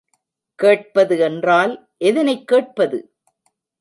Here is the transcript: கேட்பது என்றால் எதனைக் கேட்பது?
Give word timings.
கேட்பது 0.55 1.19
என்றால் 1.19 1.89
எதனைக் 1.97 2.47
கேட்பது? 2.47 3.13